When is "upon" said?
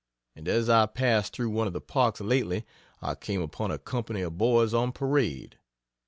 3.39-3.69